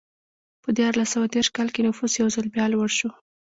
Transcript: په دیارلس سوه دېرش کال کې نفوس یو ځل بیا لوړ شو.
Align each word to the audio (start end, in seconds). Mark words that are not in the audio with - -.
په 0.63 0.69
دیارلس 0.77 1.09
سوه 1.13 1.25
دېرش 1.35 1.49
کال 1.57 1.67
کې 1.73 1.81
نفوس 1.87 2.11
یو 2.19 2.27
ځل 2.35 2.45
بیا 2.53 2.65
لوړ 2.73 2.89
شو. 2.97 3.09